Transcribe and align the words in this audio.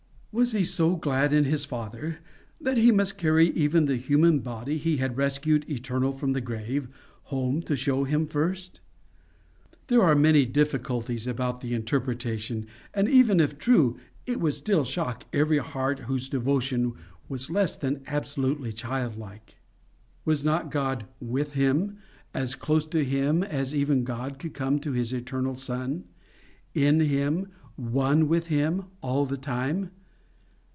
Was 0.33 0.53
he 0.53 0.63
so 0.63 0.95
glad 0.95 1.33
in 1.33 1.43
his 1.43 1.65
father, 1.65 2.19
that 2.61 2.77
he 2.77 2.89
must 2.89 3.17
carry 3.17 3.47
even 3.49 3.83
the 3.83 3.97
human 3.97 4.39
body 4.39 4.77
he 4.77 4.95
had 4.95 5.17
rescued 5.17 5.69
eternal 5.69 6.13
from 6.13 6.31
the 6.31 6.39
grave, 6.39 6.87
home 7.23 7.61
to 7.63 7.75
show 7.75 8.05
him 8.05 8.25
first? 8.25 8.79
There 9.87 10.01
are 10.01 10.15
many 10.15 10.45
difficulties 10.45 11.27
about 11.27 11.59
the 11.59 11.73
interpretation, 11.73 12.67
and 12.93 13.09
even 13.09 13.41
if 13.41 13.57
true, 13.57 13.99
it 14.25 14.39
would 14.39 14.53
still 14.53 14.85
shock 14.85 15.25
every 15.33 15.57
heart 15.57 15.99
whose 16.07 16.29
devotion 16.29 16.93
was 17.27 17.49
less 17.51 17.75
than 17.75 18.01
absolutely 18.07 18.71
child 18.71 19.17
like. 19.17 19.57
Was 20.23 20.45
not 20.45 20.71
God 20.71 21.07
WITH 21.19 21.55
him, 21.55 21.97
as 22.33 22.55
close 22.55 22.85
to 22.87 23.03
him 23.03 23.43
as 23.43 23.75
even 23.75 24.05
God 24.05 24.39
could 24.39 24.53
come 24.53 24.79
to 24.79 24.93
his 24.93 25.11
eternal 25.11 25.55
son 25.55 26.05
in 26.73 27.01
him 27.01 27.49
ONE 27.75 28.29
with 28.29 28.47
him, 28.47 28.85
all 29.01 29.25
the 29.25 29.35
time? 29.35 29.91